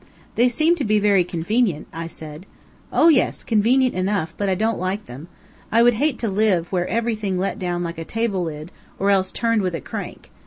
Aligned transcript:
"They 0.33 0.49
seem 0.49 0.73
to 0.77 0.83
be 0.83 0.97
very 0.97 1.23
convenient," 1.23 1.85
I 1.93 2.07
said. 2.07 2.47
"Oh 2.91 3.09
yes, 3.09 3.43
convenient 3.43 3.93
enough, 3.93 4.33
but 4.35 4.49
I 4.49 4.55
don't 4.55 4.79
like 4.79 5.05
them. 5.05 5.27
I 5.71 5.83
would 5.83 5.93
hate 5.93 6.17
to 6.21 6.27
live 6.27 6.71
where 6.71 6.87
everything 6.87 7.37
let 7.37 7.59
down 7.59 7.83
like 7.83 7.99
a 7.99 8.03
table 8.03 8.45
lid, 8.45 8.71
or 8.97 9.11
else 9.11 9.31
turned 9.31 9.61
with 9.61 9.75
a 9.75 9.81
crank. 9.81 10.31